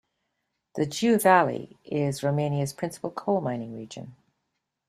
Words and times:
The 0.73 0.87
Jiu 0.87 1.19
Valley 1.19 1.77
is 1.85 2.23
Romania's 2.23 2.73
principal 2.73 3.11
coal 3.11 3.39
mining 3.39 3.75
region. 3.75 4.15